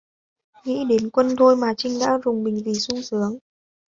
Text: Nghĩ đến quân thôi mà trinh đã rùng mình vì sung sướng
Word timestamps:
Nghĩ 0.65 0.85
đến 0.89 1.09
quân 1.09 1.35
thôi 1.37 1.55
mà 1.57 1.73
trinh 1.77 1.99
đã 1.99 2.17
rùng 2.23 2.43
mình 2.43 2.61
vì 2.65 2.73
sung 2.73 3.01
sướng 3.01 3.37